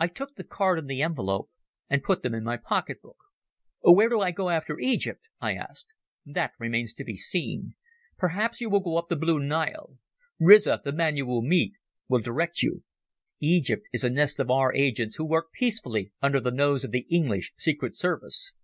I 0.00 0.06
took 0.06 0.36
the 0.36 0.42
card 0.42 0.78
and 0.78 0.88
the 0.88 1.02
envelope 1.02 1.50
and 1.90 2.02
put 2.02 2.22
them 2.22 2.32
in 2.34 2.44
my 2.44 2.56
pocket 2.56 3.02
book. 3.02 3.18
"Where 3.82 4.08
do 4.08 4.22
I 4.22 4.30
go 4.30 4.48
after 4.48 4.78
Egypt?" 4.80 5.20
I 5.38 5.52
asked. 5.52 5.88
"That 6.24 6.52
remains 6.58 6.94
to 6.94 7.04
be 7.04 7.14
seen. 7.18 7.74
Probably 8.16 8.56
you 8.60 8.70
will 8.70 8.80
go 8.80 8.96
up 8.96 9.10
the 9.10 9.16
Blue 9.16 9.38
Nile. 9.38 9.98
Riza, 10.40 10.80
the 10.82 10.94
man 10.94 11.18
you 11.18 11.26
will 11.26 11.42
meet, 11.42 11.74
will 12.08 12.20
direct 12.22 12.62
you. 12.62 12.84
Egypt 13.38 13.86
is 13.92 14.02
a 14.02 14.08
nest 14.08 14.38
of 14.40 14.50
our 14.50 14.72
agents 14.74 15.16
who 15.16 15.26
work 15.26 15.52
peacefully 15.52 16.10
under 16.22 16.40
the 16.40 16.50
nose 16.50 16.82
of 16.82 16.90
the 16.90 17.06
English 17.10 17.52
Secret 17.58 17.94
Service." 17.94 18.54